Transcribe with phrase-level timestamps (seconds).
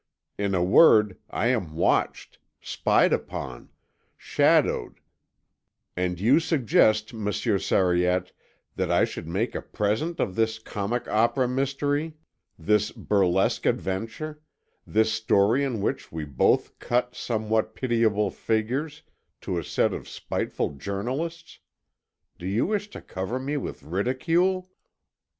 [0.35, 3.69] In a word, I am watched, spied upon,
[4.17, 4.99] shadowed,
[5.95, 8.31] and you suggest, Monsieur Sariette,
[8.75, 12.15] that I should make a present of this comic opera mystery,
[12.57, 14.41] this burlesque adventure,
[14.87, 19.03] this story in which we both cut somewhat pitiable figures,
[19.41, 21.59] to a set of spiteful journalists?
[22.39, 24.71] Do you wish to cover me with ridicule?"